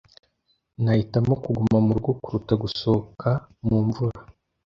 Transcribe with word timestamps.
Nahitamo 0.83 1.33
kuguma 1.43 1.77
murugo 1.85 2.11
kuruta 2.21 2.53
gusohoka 2.63 3.29
mu 3.65 3.77
mvura. 3.87 4.19